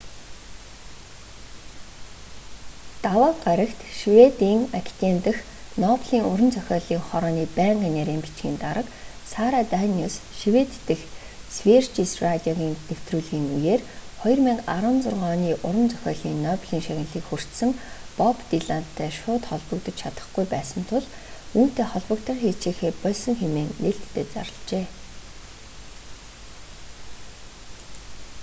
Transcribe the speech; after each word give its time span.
даваа 3.05 3.31
гарагт 3.45 3.79
шведийн 3.99 4.61
академи 4.79 5.21
дахь 5.25 5.41
нобелийн 5.83 6.25
уран 6.31 6.49
зохиолын 6.55 7.07
хорооны 7.09 7.45
байнгын 7.57 7.93
нарийн 7.97 8.23
бичгийн 8.23 8.57
дарга 8.65 8.91
сара 9.31 9.59
даниус 9.75 10.15
швед 10.39 10.69
дэх 10.87 11.01
сверижес 11.55 12.11
радиогийн 12.25 12.73
нэвтрүүлгийн 12.89 13.45
үеэр 13.55 13.81
2016 14.23 15.31
оны 15.33 15.51
уран 15.67 15.87
зохиолын 15.95 16.43
нобелийн 16.47 16.83
шагналыг 16.85 17.25
хүртсэн 17.27 17.71
боб 18.19 18.37
дилантай 18.51 19.09
шууд 19.19 19.43
холбогдож 19.49 19.95
чадахгүй 20.01 20.45
байсан 20.53 20.83
тул 20.89 21.05
түүнтэй 21.53 21.85
холбогдохыг 21.91 22.43
хичээхээ 22.45 22.91
больсон 23.03 23.33
хэмээн 23.41 23.69
нээлттэй 23.83 24.25
зарлажээ 24.33 24.85